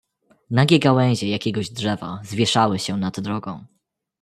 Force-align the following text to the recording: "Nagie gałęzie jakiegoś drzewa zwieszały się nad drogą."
"Nagie 0.49 0.79
gałęzie 0.79 1.27
jakiegoś 1.29 1.69
drzewa 1.69 2.19
zwieszały 2.23 2.79
się 2.79 2.97
nad 2.97 3.19
drogą." 3.19 3.65